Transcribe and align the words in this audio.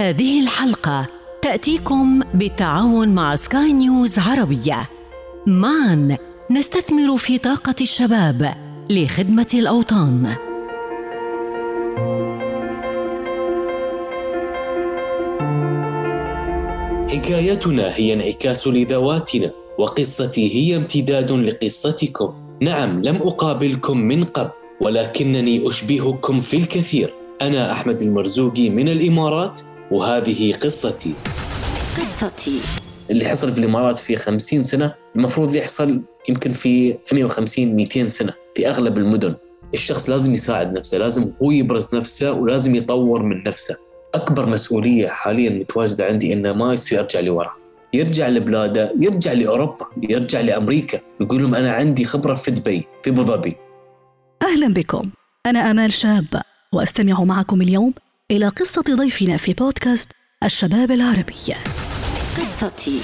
هذه 0.00 0.42
الحلقة 0.42 1.06
تأتيكم 1.42 2.20
بالتعاون 2.34 3.08
مع 3.08 3.36
سكاي 3.36 3.72
نيوز 3.72 4.18
عربية. 4.18 4.88
معا 5.46 6.16
نستثمر 6.50 7.16
في 7.16 7.38
طاقة 7.38 7.74
الشباب 7.80 8.54
لخدمة 8.90 9.46
الأوطان. 9.54 10.34
حكايتنا 17.08 17.96
هي 17.96 18.12
انعكاس 18.12 18.68
لذواتنا 18.68 19.50
وقصتي 19.78 20.54
هي 20.54 20.76
امتداد 20.76 21.32
لقصتكم. 21.32 22.34
نعم 22.60 23.02
لم 23.02 23.16
أقابلكم 23.16 23.98
من 23.98 24.24
قبل 24.24 24.50
ولكنني 24.80 25.68
أشبهكم 25.68 26.40
في 26.40 26.56
الكثير. 26.56 27.14
أنا 27.42 27.72
أحمد 27.72 28.02
المرزوقي 28.02 28.70
من 28.70 28.88
الإمارات 28.88 29.60
وهذه 29.90 30.52
قصتي. 30.52 31.14
قصتي. 31.98 32.60
اللي 33.10 33.24
حصل 33.28 33.52
في 33.52 33.58
الإمارات 33.58 33.98
في 33.98 34.16
50 34.16 34.62
سنة 34.62 34.94
المفروض 35.16 35.54
يحصل 35.54 36.02
يمكن 36.28 36.52
في 36.52 36.98
150 37.12 37.76
200 37.76 38.08
سنة 38.08 38.32
في 38.56 38.68
أغلب 38.68 38.98
المدن. 38.98 39.34
الشخص 39.74 40.10
لازم 40.10 40.34
يساعد 40.34 40.72
نفسه 40.78 40.98
لازم 40.98 41.32
هو 41.42 41.50
يبرز 41.50 41.94
نفسه 41.94 42.32
ولازم 42.32 42.74
يطور 42.74 43.22
من 43.22 43.44
نفسه. 43.44 43.76
أكبر 44.14 44.46
مسؤولية 44.46 45.08
حاليا 45.08 45.50
متواجدة 45.50 46.04
عندي 46.06 46.32
إنه 46.32 46.52
ما 46.52 46.72
يصير 46.72 46.98
يرجع 46.98 47.20
لورا. 47.20 47.52
يرجع 47.94 48.28
لبلاده 48.28 48.92
يرجع 49.00 49.32
لأوروبا 49.32 49.86
يرجع 50.02 50.40
لأمريكا. 50.40 51.00
يقول 51.20 51.42
لهم 51.42 51.54
أنا 51.54 51.72
عندي 51.72 52.04
خبرة 52.04 52.34
في 52.34 52.50
دبي 52.50 52.84
في 53.04 53.10
أبو 53.10 53.22
ظبي. 53.22 53.56
أهلا 54.42 54.74
بكم. 54.74 55.10
أنا 55.46 55.70
أمال 55.70 55.92
شابة 55.92 56.40
وأستمع 56.72 57.24
معكم 57.24 57.62
اليوم 57.62 57.94
إلى 58.30 58.48
قصة 58.48 58.84
ضيفنا 58.96 59.36
في 59.36 59.54
بودكاست 59.54 60.12
الشباب 60.44 60.90
العربي. 60.90 61.34
قصتي. 62.36 63.00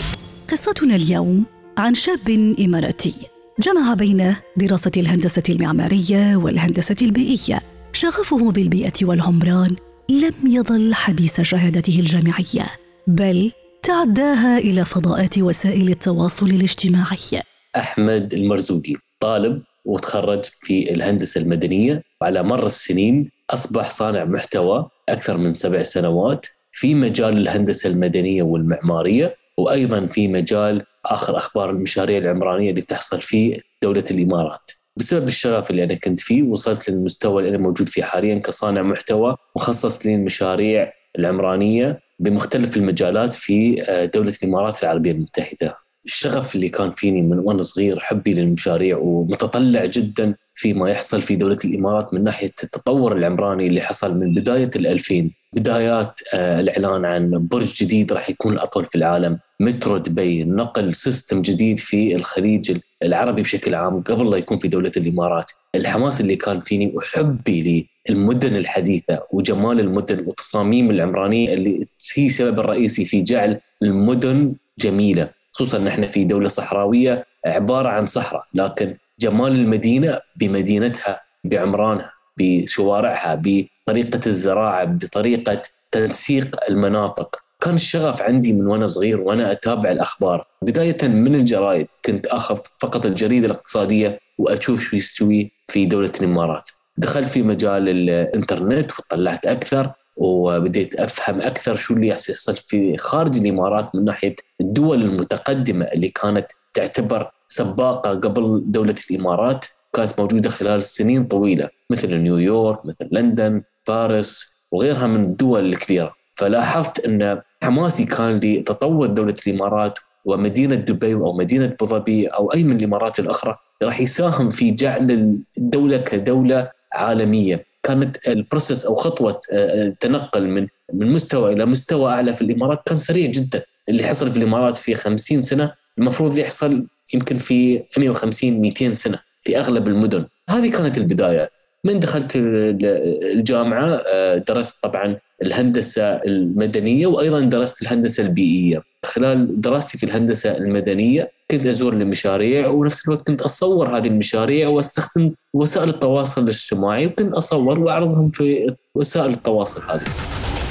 قصتنا 0.50 0.96
اليوم 0.96 1.46
عن 1.78 1.94
شاب 1.94 2.54
إماراتي. 2.60 3.14
جمع 3.60 3.94
بين 3.94 4.36
دراسة 4.56 4.90
الهندسة 4.96 5.42
المعمارية 5.48 6.36
والهندسة 6.36 6.96
البيئية. 7.02 7.60
شغفه 7.92 8.52
بالبيئة 8.52 8.92
والعمران 9.02 9.76
لم 10.10 10.34
يظل 10.46 10.94
حبيس 10.94 11.40
شهادته 11.40 11.98
الجامعية 12.00 12.66
بل 13.06 13.52
تعداها 13.82 14.58
إلى 14.58 14.84
فضاءات 14.84 15.38
وسائل 15.38 15.88
التواصل 15.88 16.46
الاجتماعي. 16.46 17.42
أحمد 17.76 18.34
المرزوقي 18.34 18.94
طالب 19.20 19.62
وتخرج 19.84 20.44
في 20.62 20.90
الهندسة 20.90 21.40
المدنية 21.40 22.02
وعلى 22.20 22.42
مر 22.42 22.66
السنين 22.66 23.30
أصبح 23.50 23.90
صانع 23.90 24.24
محتوى 24.24 24.88
أكثر 25.08 25.36
من 25.36 25.52
سبع 25.52 25.82
سنوات 25.82 26.46
في 26.72 26.94
مجال 26.94 27.38
الهندسة 27.38 27.90
المدنية 27.90 28.42
والمعمارية 28.42 29.36
وأيضا 29.56 30.06
في 30.06 30.28
مجال 30.28 30.86
آخر 31.04 31.36
أخبار 31.36 31.70
المشاريع 31.70 32.18
العمرانية 32.18 32.70
اللي 32.70 32.80
تحصل 32.82 33.22
في 33.22 33.62
دولة 33.82 34.04
الإمارات. 34.10 34.70
بسبب 34.96 35.26
الشغف 35.26 35.70
اللي 35.70 35.84
أنا 35.84 35.94
كنت 35.94 36.20
فيه 36.20 36.42
وصلت 36.42 36.90
للمستوى 36.90 37.42
اللي 37.42 37.56
أنا 37.56 37.62
موجود 37.62 37.88
فيه 37.88 38.02
حاليا 38.02 38.38
كصانع 38.38 38.82
محتوى 38.82 39.36
مخصص 39.56 40.06
للمشاريع 40.06 40.92
العمرانية 41.18 42.00
بمختلف 42.18 42.76
المجالات 42.76 43.34
في 43.34 43.82
آه، 43.82 44.04
دولة 44.04 44.34
الإمارات 44.42 44.82
العربية 44.82 45.10
المتحدة. 45.12 45.76
الشغف 46.06 46.54
اللي 46.54 46.68
كان 46.68 46.92
فيني 46.92 47.22
من 47.22 47.38
وأنا 47.38 47.62
صغير 47.62 48.00
حبي 48.00 48.34
للمشاريع 48.34 48.96
ومتطلع 48.96 49.84
جدا 49.84 50.34
فيما 50.54 50.90
يحصل 50.90 51.22
في 51.22 51.36
دولة 51.36 51.58
الإمارات 51.64 52.14
من 52.14 52.24
ناحية 52.24 52.52
التطور 52.64 53.16
العمراني 53.16 53.66
اللي 53.66 53.80
حصل 53.80 54.20
من 54.20 54.34
بداية 54.34 54.70
الألفين. 54.76 55.32
بدايات 55.54 56.20
آه، 56.34 56.60
الإعلان 56.60 57.04
عن 57.04 57.46
برج 57.50 57.74
جديد 57.74 58.12
راح 58.12 58.30
يكون 58.30 58.52
الأطول 58.52 58.84
في 58.84 58.94
العالم. 58.94 59.38
مترو 59.60 59.96
دبي 59.96 60.44
نقل 60.44 60.94
سيستم 60.94 61.42
جديد 61.42 61.78
في 61.78 62.16
الخليج 62.16 62.78
العربي 63.02 63.42
بشكل 63.42 63.74
عام 63.74 64.02
قبل 64.02 64.30
لا 64.30 64.36
يكون 64.36 64.58
في 64.58 64.68
دولة 64.68 64.92
الإمارات. 64.96 65.50
الحماس 65.74 66.20
اللي 66.20 66.36
كان 66.36 66.60
فيني 66.60 66.92
وحبي 66.96 67.88
للمدن 68.08 68.56
الحديثة 68.56 69.22
وجمال 69.32 69.80
المدن 69.80 70.24
والتصاميم 70.26 70.90
العمرانية 70.90 71.52
اللي 71.54 71.86
هي 72.16 72.26
السبب 72.26 72.60
الرئيسي 72.60 73.04
في 73.04 73.22
جعل 73.22 73.60
المدن 73.82 74.54
جميلة. 74.78 75.35
خصوصا 75.56 75.78
نحن 75.78 76.06
في 76.06 76.24
دولة 76.24 76.48
صحراوية 76.48 77.26
عبارة 77.46 77.88
عن 77.88 78.04
صحراء 78.04 78.44
لكن 78.54 78.96
جمال 79.20 79.52
المدينة 79.52 80.20
بمدينتها 80.36 81.20
بعمرانها 81.44 82.12
بشوارعها 82.38 83.42
بطريقة 83.44 84.20
الزراعة 84.26 84.84
بطريقة 84.84 85.62
تنسيق 85.92 86.56
المناطق. 86.68 87.36
كان 87.60 87.74
الشغف 87.74 88.22
عندي 88.22 88.52
من 88.52 88.66
وأنا 88.66 88.86
صغير 88.86 89.20
وأنا 89.20 89.52
أتابع 89.52 89.90
الأخبار. 89.90 90.46
بداية 90.62 90.96
من 91.02 91.34
الجرايد 91.34 91.86
كنت 92.04 92.26
أخذ 92.26 92.58
فقط 92.80 93.06
الجريدة 93.06 93.46
الاقتصادية 93.46 94.20
وأشوف 94.38 94.80
شو 94.80 94.96
يستوي 94.96 95.52
في 95.68 95.86
دولة 95.86 96.12
الإمارات. 96.20 96.68
دخلت 96.96 97.30
في 97.30 97.42
مجال 97.42 97.88
الإنترنت 97.88 98.92
وطلعت 98.98 99.46
أكثر. 99.46 99.92
وبديت 100.16 100.94
أفهم 100.94 101.40
أكثر 101.40 101.74
شو 101.74 101.94
اللي 101.94 102.08
يحصل 102.08 102.56
في 102.56 102.96
خارج 102.96 103.38
الإمارات 103.38 103.94
من 103.94 104.04
ناحية 104.04 104.36
الدول 104.60 105.02
المتقدمة 105.02 105.84
اللي 105.84 106.08
كانت 106.08 106.46
تعتبر 106.74 107.30
سباقة 107.48 108.10
قبل 108.10 108.62
دولة 108.66 108.94
الإمارات 109.10 109.66
كانت 109.92 110.20
موجودة 110.20 110.50
خلال 110.50 110.82
سنين 110.82 111.24
طويلة 111.24 111.68
مثل 111.90 112.14
نيويورك 112.14 112.86
مثل 112.86 113.08
لندن 113.10 113.62
باريس 113.88 114.56
وغيرها 114.72 115.06
من 115.06 115.24
الدول 115.24 115.66
الكبيرة. 115.68 116.14
فلاحظت 116.34 117.04
أن 117.04 117.42
حماسي 117.62 118.04
كان 118.04 118.36
لتطور 118.36 119.06
دولة 119.06 119.34
الإمارات 119.46 119.98
ومدينة 120.24 120.74
دبي 120.74 121.14
أو 121.14 121.32
مدينة 121.32 121.76
أبو 121.82 122.02
أو 122.08 122.52
أي 122.54 122.64
من 122.64 122.76
الإمارات 122.76 123.18
الأخرى 123.18 123.56
راح 123.82 124.00
يساهم 124.00 124.50
في 124.50 124.70
جعل 124.70 125.38
الدولة 125.58 125.96
كدولة 125.96 126.70
عالمية. 126.92 127.64
كانت 127.86 128.28
ال 128.28 128.35
process 128.35 128.86
أو 128.86 128.94
خطوة 128.94 129.40
التنقل 129.52 130.42
آه، 130.42 130.46
من 130.46 130.66
من 130.92 131.10
مستوى 131.10 131.52
إلى 131.52 131.66
مستوى 131.66 132.12
أعلى 132.12 132.34
في 132.34 132.42
الإمارات 132.42 132.82
كان 132.86 132.98
سريع 132.98 133.30
جدا. 133.30 133.62
اللي 133.88 134.02
حصل 134.02 134.30
في 134.30 134.36
الإمارات 134.36 134.76
في 134.76 134.94
50 134.94 135.42
سنة 135.42 135.72
المفروض 135.98 136.38
يحصل 136.38 136.86
يمكن 137.14 137.38
في 137.38 137.82
150 137.96 138.60
200 138.60 138.94
سنة 138.94 139.18
في 139.44 139.58
أغلب 139.58 139.88
المدن. 139.88 140.24
هذه 140.50 140.70
كانت 140.70 140.98
البداية. 140.98 141.50
من 141.84 142.00
دخلت 142.00 142.32
الجامعة 142.36 144.02
آه، 144.06 144.36
درست 144.36 144.82
طبعا 144.82 145.16
الهندسة 145.42 146.02
المدنية 146.02 147.06
وأيضا 147.06 147.40
درست 147.40 147.82
الهندسة 147.82 148.22
البيئية. 148.22 148.82
خلال 149.04 149.60
دراستي 149.60 149.98
في 149.98 150.06
الهندسة 150.06 150.56
المدنية 150.56 151.30
كنت 151.50 151.66
أزور 151.66 151.92
المشاريع 151.92 152.68
ونفس 152.68 153.08
الوقت 153.08 153.26
كنت 153.26 153.42
أصور 153.42 153.98
هذه 153.98 154.06
المشاريع 154.06 154.68
وأستخدم 154.68 155.32
وسائل 155.54 155.88
التواصل 155.88 156.42
الاجتماعي 156.42 157.06
وكنت 157.06 157.34
أصور 157.34 157.78
وأعرضهم 157.78 158.30
في 158.30 158.74
وسائل 158.94 159.30
التواصل 159.30 159.82
هذه. 159.90 160.04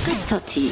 قصتي. 0.08 0.70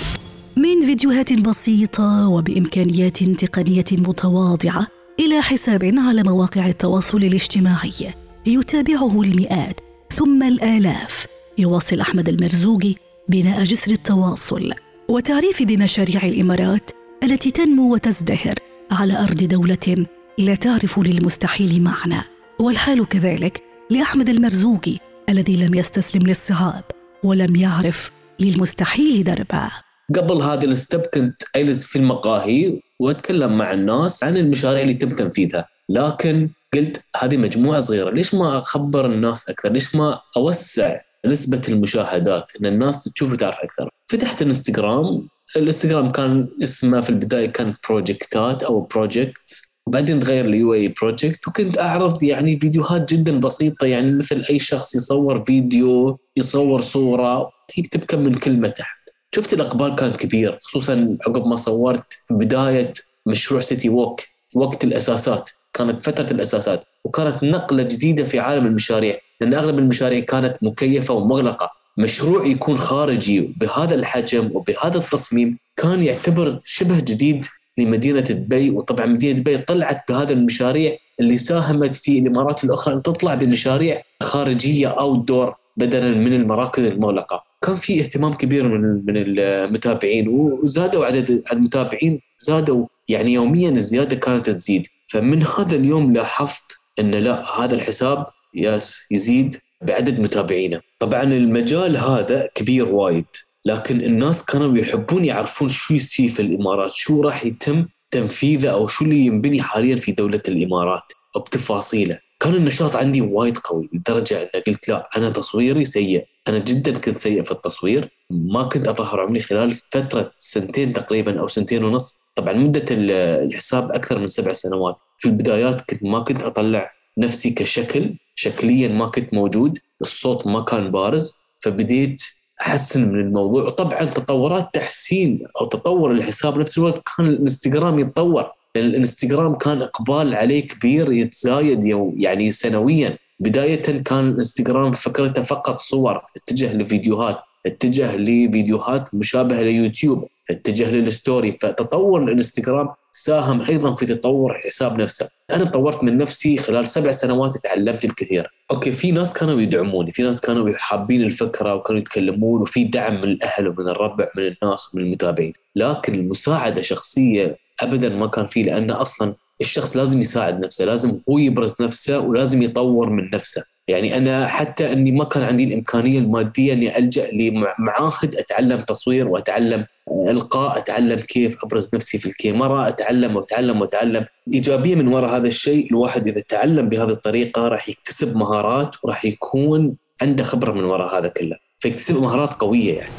من 0.57 0.85
فيديوهات 0.85 1.33
بسيطة 1.33 2.29
وبإمكانيات 2.29 3.23
تقنية 3.23 3.85
متواضعة 3.91 4.87
إلى 5.19 5.41
حساب 5.41 5.91
على 5.97 6.23
مواقع 6.23 6.67
التواصل 6.67 7.17
الاجتماعي. 7.17 8.13
يتابعه 8.47 9.21
المئات 9.21 9.79
ثم 10.11 10.43
الآلاف. 10.43 11.27
يواصل 11.57 11.99
أحمد 11.99 12.29
المرزوقي 12.29 12.95
بناء 13.28 13.63
جسر 13.63 13.91
التواصل 13.91 14.73
وتعريف 15.09 15.63
بمشاريع 15.63 16.23
الإمارات 16.23 16.91
التي 17.23 17.51
تنمو 17.51 17.94
وتزدهر 17.94 18.56
على 18.91 19.19
أرض 19.19 19.44
دولة 19.44 20.06
لا 20.39 20.56
تعرف 20.56 21.00
للمستحيل 21.00 21.81
معنى. 21.81 22.23
والحال 22.59 23.07
كذلك 23.07 23.63
لأحمد 23.89 24.29
المرزوقي 24.29 24.97
الذي 25.29 25.66
لم 25.66 25.73
يستسلم 25.73 26.28
للصعاب 26.28 26.83
ولم 27.24 27.56
يعرف 27.56 28.12
للمستحيل 28.39 29.24
دربا. 29.24 29.71
قبل 30.15 30.42
هذا 30.42 30.65
ال 30.65 30.73
step 30.73 31.01
كنت 31.13 31.44
أجلس 31.56 31.86
في 31.86 31.95
المقاهي 31.95 32.81
وأتكلم 33.00 33.57
مع 33.57 33.74
الناس 33.74 34.24
عن 34.24 34.38
المشاريع 34.38 34.81
اللي 34.81 34.94
تم 34.94 35.09
تنفيذها. 35.09 35.68
لكن 35.89 36.50
قلت 36.74 37.03
هذه 37.18 37.38
مجموعة 37.38 37.80
صغيرة 37.80 38.09
ليش 38.09 38.33
ما 38.33 38.59
أخبر 38.59 39.06
الناس 39.06 39.50
أكثر؟ 39.50 39.71
ليش 39.71 39.95
ما 39.95 40.19
أوسع 40.38 41.00
نسبة 41.25 41.61
المشاهدات 41.69 42.51
إن 42.61 42.65
الناس 42.65 43.03
تشوف 43.03 43.33
وتعرف 43.33 43.59
أكثر. 43.59 43.89
فتحت 44.07 44.41
الانستغرام 44.41 45.27
الإنستغرام 45.55 46.11
كان 46.11 46.47
اسمه 46.63 47.01
في 47.01 47.09
البداية 47.09 47.45
كان 47.45 47.75
project 47.89 48.54
ات 48.54 48.63
أو 48.63 48.81
project 48.81 49.62
وبعدين 49.87 50.19
تغير 50.19 50.45
ال 50.45 50.74
UAE 50.74 50.88
project 51.01 51.47
وكنت 51.47 51.77
أعرض 51.77 52.23
يعني 52.23 52.59
فيديوهات 52.59 53.13
جدا 53.13 53.39
بسيطة 53.39 53.85
يعني 53.87 54.11
مثل 54.11 54.45
أي 54.49 54.59
شخص 54.59 54.95
يصور 54.95 55.43
فيديو 55.43 56.19
يصور 56.37 56.81
صورة 56.81 57.49
يكتب 57.77 58.03
كم 58.03 58.19
من 58.19 58.33
كلمة 58.33 58.67
تحت. 58.67 58.97
شفت 59.35 59.53
الأقبال 59.53 59.95
كان 59.95 60.11
كبير 60.11 60.57
خصوصا 60.61 61.17
عقب 61.27 61.47
ما 61.47 61.55
صورت 61.55 62.13
بداية 62.29 62.93
مشروع 63.25 63.61
سيتي 63.61 63.89
ووك 63.89 64.21
وقت 64.55 64.83
الأساسات. 64.83 65.49
كانت 65.73 66.03
فترة 66.03 66.31
الأساسات. 66.31 66.83
وكانت 67.03 67.44
نقلة 67.44 67.83
جديدة 67.83 68.23
في 68.23 68.39
عالم 68.39 68.65
المشاريع 68.65 69.17
لأن 69.41 69.53
أغلب 69.53 69.79
المشاريع 69.79 70.19
كانت 70.19 70.63
مكيفة 70.63 71.13
ومغلقة 71.13 71.71
مشروع 71.97 72.45
يكون 72.45 72.77
خارجي 72.77 73.53
بهذا 73.57 73.95
الحجم 73.95 74.50
وبهذا 74.53 74.97
التصميم 74.97 75.57
كان 75.77 76.03
يعتبر 76.03 76.57
شبه 76.65 77.00
جديد 77.00 77.45
لمدينة 77.77 78.19
دبي 78.21 78.69
وطبعا 78.69 79.05
مدينة 79.05 79.39
دبي 79.39 79.57
طلعت 79.57 80.11
بهذا 80.11 80.33
المشاريع 80.33 80.97
اللي 81.19 81.38
ساهمت 81.38 81.95
في 81.95 82.19
الإمارات 82.19 82.63
الأخرى 82.63 82.94
أن 82.94 83.01
تطلع 83.01 83.35
بمشاريع 83.35 84.01
خارجية 84.23 84.88
أو 84.88 85.15
دور 85.15 85.56
بدلا 85.77 86.11
من 86.11 86.33
المراكز 86.33 86.83
المغلقة. 86.83 87.44
كان 87.61 87.75
في 87.75 88.01
اهتمام 88.01 88.33
كبير 88.33 88.67
من 88.67 89.06
من 89.06 89.13
المتابعين 89.17 90.27
وزادوا 90.27 91.06
عدد 91.06 91.44
المتابعين 91.51 92.19
زادوا 92.39 92.85
يعني 93.09 93.33
يوميا 93.33 93.69
الزيادة 93.69 94.15
كانت 94.15 94.49
تزيد 94.49 94.88
فمن 95.07 95.44
هذا 95.44 95.75
اليوم 95.75 96.13
لاحظت 96.13 96.77
إن 97.00 97.12
لا 97.12 97.60
هذا 97.60 97.75
الحساب 97.75 98.25
يس 98.56 99.07
يزيد 99.12 99.57
بعدد 99.81 100.19
متابعينه. 100.19 100.81
طبعا 101.00 101.24
المجال 101.24 101.98
هذا 101.98 102.50
كبير 102.56 102.90
وايد 102.90 103.25
لكن 103.66 104.01
الناس 104.01 104.45
كانوا 104.45 104.78
يحبون 104.78 105.25
يعرفون 105.25 105.69
شو 105.69 105.94
يصير 105.94 106.30
في 106.30 106.42
الإمارات 106.42 106.92
شو 106.92 107.22
راح 107.22 107.45
يتم 107.45 107.86
تنفيذه 108.12 108.69
أو 108.69 108.88
شو 108.88 109.06
اللي 109.06 109.25
ينبني 109.25 109.62
حاليا 109.62 109.95
في 109.95 110.12
دولة 110.12 110.42
الإمارات 110.48 111.04
بتفاصيله. 111.38 112.19
كان 112.40 112.56
النشاط 112.56 112.95
عندي 112.95 113.22
وايد 113.22 113.57
قوي 113.57 113.90
لدرجة 113.94 114.44
إن 114.44 114.62
قلت 114.68 114.90
لا 114.90 115.10
أنا 115.18 115.30
تصويري 115.30 115.86
سيء. 115.86 116.25
أنا 116.48 116.57
جدا 116.57 116.98
كنت 116.98 117.18
سيء 117.18 117.44
في 117.44 117.51
التصوير 117.51 118.10
ما 118.30 118.63
كنت 118.63 118.88
أظهر 118.88 119.19
عمري 119.22 119.40
خلال 119.40 119.72
فترة 119.72 120.31
سنتين 120.38 120.94
تقريبا 120.94 121.40
أو 121.40 121.48
سنتين 121.48 121.84
ونص. 121.84 122.19
طبعا 122.36 122.54
مدة 122.54 122.86
الحساب 122.92 123.92
أكثر 123.92 124.19
من 124.19 124.28
سبع 124.28 124.54
سنوات. 124.54 124.95
في 125.23 125.29
البدايات 125.29 125.81
كنت 125.81 126.03
ما 126.03 126.19
كنت 126.19 126.43
أطلع 126.43 126.91
نفسي 127.17 127.49
كشكل 127.49 128.13
شكليا 128.35 128.87
ما 128.87 129.05
كنت 129.05 129.33
موجود 129.33 129.79
الصوت 130.01 130.47
ما 130.47 130.61
كان 130.61 130.91
بارز 130.91 131.39
فبديت 131.59 132.21
أحسن 132.61 133.11
من 133.11 133.19
الموضوع. 133.19 133.63
وطبعا 133.63 134.05
تطورات 134.05 134.69
تحسين 134.73 135.47
أو 135.61 135.65
تطور 135.65 136.11
الحساب 136.11 136.57
نفس 136.57 136.77
الوقت 136.77 137.01
كان 137.17 137.27
الانستغرام 137.27 137.99
يتطور. 137.99 138.51
لأن 138.75 138.85
الانستغرام 138.85 139.55
كان 139.55 139.81
إقبال 139.81 140.35
عليه 140.35 140.67
كبير 140.67 141.11
يتزايد 141.11 141.85
يعني 142.17 142.51
سنويا. 142.51 143.17
بدايه 143.39 143.81
كان 143.81 144.29
الانستغرام 144.29 144.93
فكرته 144.93 145.43
فقط 145.43 145.79
صور 145.79 146.21
اتجه 146.37 146.73
لفيديوهات. 146.73 147.39
اتجه 147.65 148.15
لفيديوهات 148.15 149.15
مشابهة 149.15 149.62
ليوتيوب 149.62 150.27
اتجه 150.50 150.92
لل 150.91 151.09
story 151.09 151.51
فتطور 151.51 152.24
الانستغرام 152.24 152.89
ساهم 153.12 153.62
أيضا 153.62 153.95
في 153.95 154.06
تطور 154.06 154.56
الحساب 154.56 155.01
نفسه. 155.01 155.30
أنا 155.51 155.65
طورت 155.65 156.04
من 156.04 156.18
نفسي 156.18 156.57
خلال 156.57 156.88
سبع 156.88 157.12
سنوات 157.12 157.57
تعلمت 157.57 158.06
الكثير. 158.06 158.51
okay 158.71 158.91
في 158.92 159.12
ناس 159.12 159.33
كانوا 159.33 159.62
يدعموني 159.62 160.12
في 160.12 160.24
ناس 160.24 160.42
كانوا 160.42 160.74
حابين 160.77 161.21
الفكرة 161.21 161.75
وكانوا 161.75 162.01
يتكلمون 162.01 162.62
وفي 162.62 162.83
دعم 162.83 163.13
من 163.13 163.24
الأهل 163.24 163.68
ومن 163.68 163.88
الربع 163.88 164.27
من 164.38 164.56
الناس 164.63 164.95
ومن 164.95 165.04
المتابعين. 165.04 165.54
لكن 165.75 166.16
المساعدة 166.16 166.81
شخصية 166.81 167.57
ابدا 167.81 168.09
ما 168.09 168.27
كان 168.27 168.48
في 168.48 168.63
لأن 168.63 168.92
أصلا 168.92 169.33
الشخص 169.62 169.98
لازم 169.98 170.21
يساعد 170.21 170.59
نفسه 170.66 170.86
لازم 170.86 171.19
هو 171.30 171.38
يبرز 171.38 171.81
نفسه 171.81 172.19
ولازم 172.19 172.62
يطور 172.62 173.09
من 173.09 173.30
نفسه. 173.33 173.63
يعني 173.88 174.18
أنا 174.18 174.47
حتى 174.47 174.94
أني 174.94 175.12
ما 175.12 175.24
كان 175.24 175.44
عندي 175.44 175.63
الإمكانية 175.63 176.19
المادية 176.19 176.74
أني 176.74 176.97
ألجأ 176.97 177.31
لمعاهد 177.31 178.35
أتعلم 178.35 178.80
تصوير 178.80 179.27
وأتعلم 179.27 179.85
إلقاء 180.12 180.77
أتعلم 180.77 181.19
كيف 181.19 181.57
أبرز 181.63 181.95
نفسي 181.95 182.18
في 182.18 182.25
الكاميرا 182.25 182.88
أتعلم 182.88 183.35
وأتعلم 183.35 183.81
وأتعلم. 183.81 184.25
إيجابية 184.53 184.95
من 184.95 185.07
وراء 185.07 185.35
هذا 185.35 185.47
الشيء 185.47 185.88
الواحد 185.91 186.27
إذا 186.27 186.41
تعلم 186.41 186.89
بهذه 186.89 187.09
الطريقة 187.09 187.68
راح 187.68 187.89
يكتسب 187.89 188.38
مهارات 188.38 188.95
وراح 189.03 189.25
يكون 189.25 189.95
عنده 190.21 190.44
خبرة 190.44 190.71
من 190.71 190.83
وراء 190.83 191.19
هذا 191.19 191.27
كله. 191.27 191.56
فيكتسب 191.80 192.21
مهارات 192.21 192.53
قوية 192.53 192.94
يعني. 192.94 193.12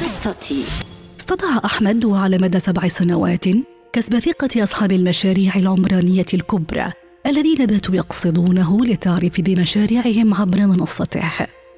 قصتي. 0.00 0.64
استطاع 1.20 1.60
أحمد 1.64 2.04
وعلى 2.04 2.38
مدى 2.38 2.60
سبع 2.60 2.88
سنوات 2.88 3.44
كسب 3.92 4.18
ثقة 4.18 4.62
أصحاب 4.62 4.92
المشاريع 4.92 5.54
العمرانية 5.56 6.26
الكبرى. 6.34 7.03
الذين 7.26 7.66
باتوا 7.66 7.94
يقصدونه 7.94 8.84
للتعريف 8.84 9.40
بمشاريعهم 9.40 10.34
عبر 10.34 10.60
منصته. 10.60 11.30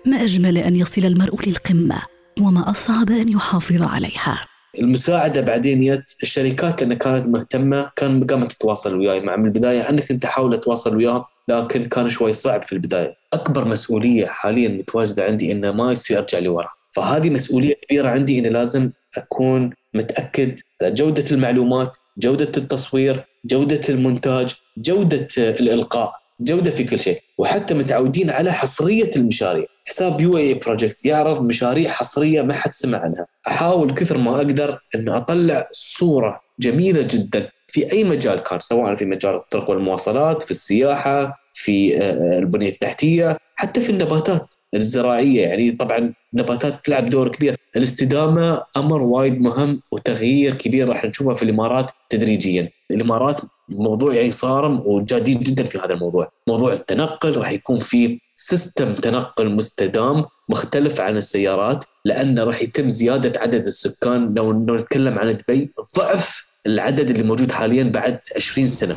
ما 0.06 0.24
أجمل 0.24 0.58
أن 0.58 0.76
يصل 0.76 1.06
المرء 1.06 1.48
للقمة 1.48 2.02
وما 2.40 2.70
أصعب 2.70 3.10
أن 3.10 3.28
يحافظ 3.28 3.82
عليها. 3.82 4.46
المساعدة 4.78 5.40
بعدين 5.40 5.82
يت 5.82 6.10
الشركات 6.22 6.82
لأن 6.82 6.94
كانت 6.94 7.28
مهتمة 7.28 7.90
كان 7.96 8.24
قامت 8.24 8.52
تتواصل 8.52 8.98
وياي. 8.98 9.20
مع 9.20 9.36
من 9.36 9.44
البداية 9.44 9.88
أنا 9.88 10.00
كنت 10.00 10.24
احاول 10.24 10.54
اتواصل 10.54 10.96
وياهم 10.96 11.24
لكن 11.48 11.88
كان 11.88 12.08
شوي 12.08 12.32
صعب 12.32 12.62
في 12.62 12.72
البداية. 12.72 13.14
أكبر 13.32 13.68
مسؤولية 13.68 14.26
حاليا 14.26 14.68
متواجدة 14.68 15.24
عندي 15.24 15.52
إنه 15.52 15.72
ما 15.72 15.92
يصير 15.92 16.18
ارجع 16.18 16.38
لورا 16.38 16.68
فهذه 16.92 17.30
مسؤولية 17.30 17.74
كبيرة 17.74 18.08
عندي 18.08 18.38
إني 18.38 18.48
لازم 18.48 18.90
أكون 19.16 19.70
متأكد 19.94 20.60
جودة 20.82 21.24
المعلومات 21.32 21.96
جودة 22.18 22.52
التصوير 22.56 23.24
جودة 23.44 23.80
المونتاج 23.88 24.54
جودة 24.76 25.26
الإلقاء 25.38 26.12
جودة 26.40 26.70
في 26.70 26.84
كل 26.84 27.00
شيء 27.00 27.20
وحتى 27.38 27.74
متعودين 27.74 28.30
على 28.30 28.52
حصرية 28.52 29.10
المشاريع. 29.16 29.64
حساب 29.84 30.20
UAE 30.20 30.38
Project 30.38 31.04
يعرض 31.04 31.42
مشاريع 31.42 31.90
حصرية 31.90 32.42
ما 32.42 32.54
حد 32.54 32.72
سمع 32.72 32.98
عنها. 32.98 33.26
أحاول 33.48 33.94
كثر 33.94 34.18
ما 34.18 34.36
أقدر 34.36 34.78
إن 34.94 35.08
أطلع 35.08 35.68
صورة 35.72 36.40
جميلة 36.58 37.02
جدا 37.02 37.48
في 37.68 37.92
أي 37.92 38.04
مجال 38.04 38.38
كان 38.38 38.60
سواء 38.60 38.94
في 38.96 39.04
مجال 39.04 39.34
الطرق 39.34 39.70
والمواصلات 39.70 40.42
في 40.42 40.50
السياحة 40.50 41.38
في 41.54 41.98
آه، 41.98 42.38
البنية 42.38 42.68
التحتية. 42.68 43.36
حتى 43.56 43.80
في 43.80 43.90
النباتات 43.90 44.54
الزراعية 44.74 45.42
يعني 45.42 45.72
طبعا 45.72 46.12
النباتات 46.34 46.84
تلعب 46.84 47.10
دور 47.10 47.28
كبير. 47.28 47.56
الاستدامة 47.76 48.62
أمر 48.76 49.02
وايد 49.02 49.40
مهم 49.40 49.80
وتغيير 49.92 50.54
كبير 50.54 50.88
راح 50.88 51.04
نشوفه 51.04 51.32
في 51.34 51.42
الإمارات 51.42 51.90
تدريجيا. 52.10 52.70
الإمارات 52.90 53.40
موضوع 53.68 54.14
يعني 54.14 54.30
صارم 54.30 54.82
وجادين 54.84 55.38
جدا 55.38 55.64
في 55.64 55.78
هذا 55.78 55.94
الموضوع. 55.94 56.30
موضوع 56.48 56.72
التنقل 56.72 57.36
راح 57.36 57.50
يكون 57.50 57.76
في 57.76 58.20
سيستم 58.36 58.94
تنقل 58.94 59.50
مستدام 59.50 60.24
مختلف 60.48 61.00
عن 61.00 61.16
السيارات 61.16 61.84
لأنه 62.04 62.44
راح 62.44 62.62
يتم 62.62 62.88
زيادة 62.88 63.40
عدد 63.40 63.66
السكان. 63.66 64.34
لو 64.34 64.52
نتكلم 64.52 65.18
عن 65.18 65.36
دبي 65.36 65.72
ضعف 65.96 66.46
العدد 66.66 67.10
اللي 67.10 67.22
موجود 67.22 67.52
حاليا 67.52 67.84
بعد 67.84 68.18
20 68.36 68.66
سنة. 68.66 68.96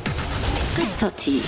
قصتي. 0.78 1.42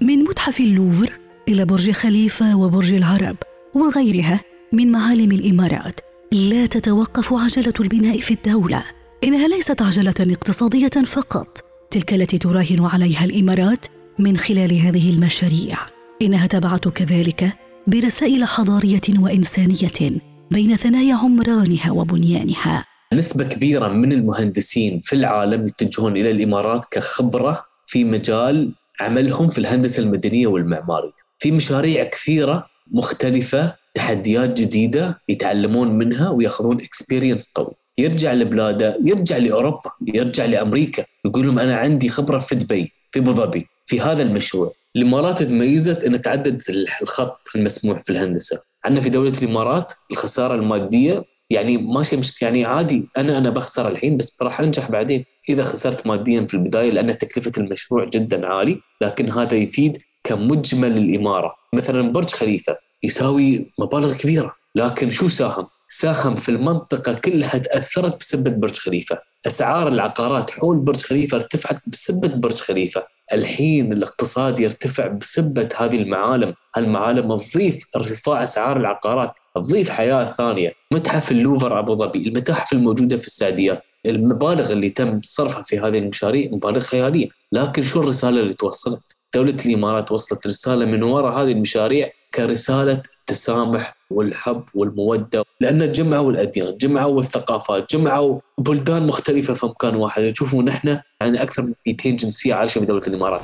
من 0.00 0.18
متحف 0.18 0.60
اللوفر 0.60 1.20
إلى 1.48 1.64
برج 1.64 1.90
خليفة 1.90 2.56
وبرج 2.56 2.92
العرب 2.92 3.36
وغيرها 3.74 4.40
من 4.72 4.92
معالم 4.92 5.32
الإمارات. 5.32 6.00
لا 6.32 6.66
تتوقف 6.66 7.32
عجلة 7.32 7.74
البناء 7.80 8.20
في 8.20 8.34
الدولة. 8.34 8.84
إنها 9.24 9.48
ليست 9.48 9.82
عجلة 9.82 10.14
اقتصادية 10.20 11.04
فقط. 11.06 11.58
تلك 11.90 12.14
التي 12.14 12.38
تراهن 12.38 12.80
عليها 12.80 13.24
الإمارات 13.24 13.86
من 14.18 14.36
خلال 14.36 14.78
هذه 14.78 15.10
المشاريع. 15.10 15.78
إنها 16.22 16.46
تبعث 16.46 16.88
كذلك 16.88 17.52
برسائل 17.86 18.44
حضارية 18.44 19.00
وإنسانية 19.18 20.20
بين 20.50 20.76
ثنايا 20.76 21.14
عمرانها 21.14 21.90
وبنيانها. 21.90 22.84
نسبة 23.12 23.44
كبيرة 23.44 23.88
من 23.88 24.12
المهندسين 24.12 25.00
في 25.00 25.16
العالم 25.16 25.66
يتجهون 25.66 26.16
إلى 26.16 26.30
الإمارات 26.30 26.86
كخبرة 26.90 27.64
في 27.86 28.04
مجال 28.04 28.74
عملهم 29.00 29.50
في 29.50 29.58
الهندسة 29.58 30.02
المدنية 30.02 30.46
والمعمارية. 30.46 31.29
في 31.40 31.50
مشاريع 31.50 32.04
كثيرة 32.04 32.66
مختلفة 32.90 33.74
تحديات 33.94 34.60
جديدة 34.60 35.18
يتعلمون 35.28 35.88
منها 35.98 36.30
وياخذون 36.30 36.80
اكسبيرينس 36.80 37.52
قوي. 37.54 37.72
يرجع 37.98 38.32
لبلاده 38.32 38.98
يرجع 39.04 39.36
لأوروبا 39.36 39.90
يرجع 40.14 40.44
لأمريكا 40.44 41.04
يقول 41.24 41.46
لهم 41.46 41.58
أنا 41.58 41.76
عندي 41.76 42.08
خبرة 42.08 42.38
في 42.38 42.54
دبي 42.54 42.92
في 43.12 43.18
أبو 43.18 43.32
ظبي 43.32 43.66
في 43.86 44.00
هذا 44.00 44.22
المشروع. 44.22 44.72
الإمارات 44.96 45.42
تميزت 45.42 46.04
إن 46.04 46.22
تعدد 46.22 46.62
الخط 47.02 47.40
المسموح 47.56 47.98
في 48.04 48.12
الهندسة. 48.12 48.60
عندنا 48.84 49.00
في 49.00 49.10
دولة 49.10 49.32
الإمارات 49.42 49.92
الخسارة 50.10 50.54
المادية 50.54 51.24
يعني 51.50 51.78
ماشي 51.78 52.16
مش 52.16 52.42
يعني 52.42 52.64
عادي 52.64 53.08
أنا 53.16 53.38
أنا 53.38 53.50
بخسر 53.50 53.88
الحين 53.88 54.16
بس 54.16 54.42
راح 54.42 54.60
أنجح 54.60 54.90
بعدين. 54.90 55.24
إذا 55.48 55.64
خسرت 55.64 56.06
ماديا 56.06 56.46
في 56.46 56.54
البداية 56.54 56.90
لأن 56.90 57.18
تكلفة 57.18 57.52
المشروع 57.58 58.04
جدا 58.04 58.46
عالي 58.46 58.80
لكن 59.00 59.30
هذا 59.30 59.54
يفيد 59.54 59.98
كمجمل 60.30 60.96
الإمارة. 60.96 61.54
مثلا 61.72 62.12
برج 62.12 62.30
خليفة 62.30 62.76
يساوي 63.02 63.66
مبالغ 63.78 64.16
كبيرة. 64.16 64.54
لكن 64.74 65.10
شو 65.10 65.28
ساهم؟ 65.28 65.66
ساهم 65.88 66.36
في 66.36 66.48
المنطقة 66.48 67.14
كلها 67.14 67.58
تأثرت 67.58 68.20
بسبة 68.20 68.50
برج 68.50 68.74
خليفة. 68.74 69.18
أسعار 69.46 69.88
العقارات 69.88 70.50
حول 70.50 70.78
برج 70.78 71.02
خليفة 71.02 71.36
ارتفعت 71.36 71.82
بسبة 71.86 72.28
برج 72.28 72.54
خليفة. 72.54 73.02
الحين 73.32 73.92
الاقتصاد 73.92 74.60
يرتفع 74.60 75.06
بسبة 75.06 75.68
هذه 75.76 75.96
المعالم. 75.96 76.54
هالمعالم 76.76 77.34
تضيف 77.34 77.86
ارتفاع 77.96 78.42
أسعار 78.42 78.76
العقارات 78.76 79.32
تضيف 79.54 79.90
حياة 79.90 80.30
ثانية. 80.30 80.72
متحف 80.92 81.30
اللوفر 81.30 81.78
أبو 81.78 81.94
ظبي 81.94 82.28
المتاحف 82.28 82.72
الموجودة 82.72 83.16
في 83.16 83.26
السعودية. 83.26 83.82
المبالغ 84.06 84.72
اللي 84.72 84.90
تم 84.90 85.20
صرفها 85.24 85.62
في 85.62 85.78
هذه 85.78 85.98
المشاريع 85.98 86.50
مبالغ 86.52 86.80
خيالية. 86.80 87.28
لكن 87.52 87.82
شو 87.82 88.00
الرسالة 88.00 88.40
اللي 88.40 88.54
توصلت؟ 88.54 89.19
دولة 89.34 89.56
الإمارات 89.66 90.12
وصلت 90.12 90.46
رسالة 90.46 90.84
من 90.84 91.02
وراء 91.02 91.42
هذه 91.42 91.52
المشاريع 91.52 92.10
كرسالة 92.34 93.02
التسامح 93.20 93.96
والحب 94.10 94.64
والمودة 94.74 95.44
لأن 95.60 95.92
جمعوا 95.92 96.30
الأديان 96.32 96.76
جمعوا 96.76 97.20
الثقافات 97.20 97.94
جمعوا 97.94 98.40
بلدان 98.58 99.06
مختلفة 99.06 99.54
في 99.54 99.66
مكان 99.66 99.94
واحد. 99.96 100.22
نشوفوا 100.22 100.62
نحن 100.62 100.88
يعني 101.20 101.42
أكثر 101.42 101.62
من 101.62 101.74
200 101.86 102.10
جنسية 102.10 102.54
عايشة 102.54 102.78
في 102.78 102.86
دولة 102.86 103.02
الإمارات. 103.06 103.42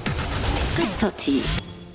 قصتي. 0.78 1.40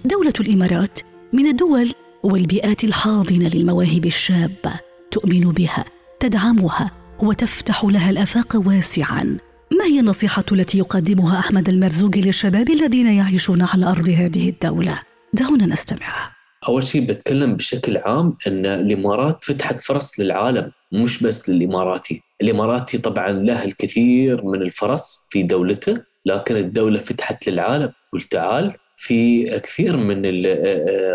دولة 0.05 0.33
الإمارات 0.39 0.99
من 1.33 1.47
الدول 1.47 1.91
والبيئات 2.23 2.83
الحاضنة 2.83 3.49
للمواهب 3.53 4.05
الشابة 4.05 4.79
تؤمن 5.11 5.51
بها 5.51 5.85
تدعمها 6.19 6.91
وتفتح 7.19 7.83
لها 7.83 8.09
الآفاق 8.09 8.55
واسعاً. 8.55 9.50
ما 9.79 9.85
هي 9.85 9.99
النصيحة 9.99 10.45
التي 10.51 10.77
يقدمها 10.77 11.39
أحمد 11.39 11.69
المرزوقي 11.69 12.21
للشباب 12.21 12.69
الذين 12.69 13.07
يعيشون 13.07 13.61
على 13.61 13.85
أرض 13.85 14.09
هذه 14.09 14.49
الدولة؟ 14.49 15.01
دعونا 15.33 15.65
نستمع. 15.65 16.31
أول 16.67 16.83
شيء 16.83 17.05
بتكلم 17.05 17.55
بشكل 17.55 17.97
عام 17.97 18.37
أن 18.47 18.65
الإمارات 18.65 19.43
فتحت 19.43 19.81
فرص 19.81 20.19
للعالم 20.19 20.71
مش 20.91 21.23
بس 21.23 21.49
للإماراتي. 21.49 22.21
الإماراتي 22.41 22.97
طبعا 22.97 23.31
له 23.31 23.63
الكثير 23.63 24.45
من 24.45 24.61
الفرص 24.61 25.27
في 25.29 25.43
دولته 25.43 26.01
لكن 26.25 26.55
الدولة 26.55 26.99
فتحت 26.99 27.49
للعالم. 27.49 27.91
قلت 28.13 28.31
تعال 28.31 28.73
في 28.97 29.49
كثير 29.59 29.97
من 29.97 30.25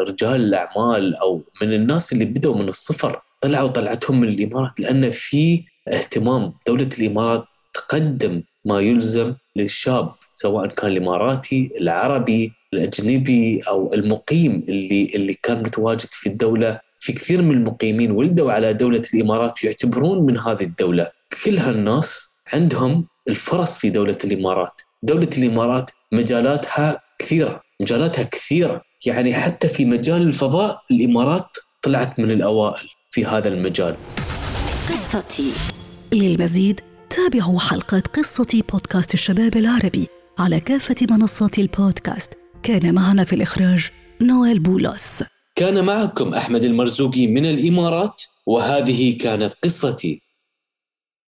رجال 0.09 0.41
الأعمال 0.41 1.17
أو 1.17 1.43
من 1.63 1.73
الناس 1.73 2.13
اللي 2.13 2.25
بدأوا 2.25 2.57
من 2.57 2.69
الصفر 2.69 3.21
طلعوا 3.41 3.69
طلعتهم 3.69 4.21
من 4.21 4.29
الإمارات 4.29 4.81
لأن 4.81 5.11
في 5.11 5.63
اهتمام. 5.89 6.53
دولة 6.67 6.89
الإمارات 6.99 7.45
تقدم 7.77 8.43
ما 8.65 8.81
يلزم 8.81 9.35
للشاب 9.57 10.07
سواء 10.35 10.67
كان 10.67 10.91
الإماراتي، 10.91 11.71
العربي، 11.81 12.53
الأجنبي 12.73 13.61
أو 13.69 13.95
المقيم 13.95 14.65
اللي 14.69 15.11
اللي 15.15 15.35
كان 15.43 15.59
متواجد 15.59 16.09
في 16.11 16.29
الدولة، 16.29 16.81
في 16.99 17.13
كثير 17.13 17.43
من 17.43 17.55
المقيمين 17.55 18.11
ولدوا 18.11 18.53
على 18.53 18.73
دولة 18.73 19.03
الإمارات 19.15 19.65
يعتبرون 19.65 20.27
من 20.27 20.39
هذه 20.39 20.63
الدولة، 20.63 21.11
كل 21.45 21.59
هالناس 21.59 22.29
عندهم 22.53 23.07
الفرص 23.29 23.79
في 23.79 23.91
دولة 23.91 24.19
الإمارات، 24.25 24.83
دولة 25.03 25.31
الإمارات 25.39 25.91
مجالاتها 26.13 27.01
كثيرة، 27.19 27.63
مجالاتها 27.81 28.23
كثيرة، 28.23 28.83
يعني 29.07 29.35
حتى 29.35 29.69
في 29.69 29.85
مجال 29.85 30.23
الفضاء 30.23 30.81
الإمارات 30.91 31.49
طلعت 31.83 32.21
من 32.21 32.31
الأوائل 32.31 32.89
في 33.11 33.25
هذا 33.25 33.49
المجال. 33.49 33.97
قصتي 34.89 35.53
للمزيد 36.13 36.81
تابعوا 37.17 37.61
حلقات 37.61 38.07
قصة 38.07 38.63
بودكاست 38.73 39.15
الشباب 39.15 39.57
العربي 39.57 40.07
على 40.39 40.61
كافة 40.61 40.95
منصات 41.11 41.59
البودكاست. 41.59 42.33
كان 42.63 42.95
معنا 42.95 43.25
في 43.25 43.33
الإخراج 43.33 43.89
نويل 44.21 44.59
بولوس 44.59 45.25
كان 45.57 45.85
معكم 45.85 46.35
أحمد 46.35 46.63
المرزوقي 46.65 47.27
من 47.27 47.47
الإمارات 47.47 48.23
وهذه 48.47 49.19
كانت 49.19 49.53
قصتي. 49.65 50.26